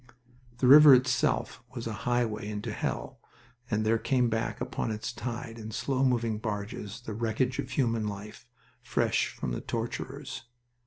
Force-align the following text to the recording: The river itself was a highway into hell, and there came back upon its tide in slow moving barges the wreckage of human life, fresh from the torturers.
The 0.57 0.65
river 0.65 0.95
itself 0.95 1.61
was 1.75 1.85
a 1.85 1.93
highway 2.09 2.49
into 2.49 2.73
hell, 2.73 3.19
and 3.69 3.85
there 3.85 3.99
came 3.99 4.29
back 4.29 4.59
upon 4.59 4.89
its 4.89 5.13
tide 5.13 5.59
in 5.59 5.69
slow 5.69 6.03
moving 6.03 6.39
barges 6.39 7.01
the 7.01 7.13
wreckage 7.13 7.59
of 7.59 7.69
human 7.69 8.07
life, 8.07 8.47
fresh 8.81 9.27
from 9.27 9.51
the 9.51 9.61
torturers. 9.61 10.45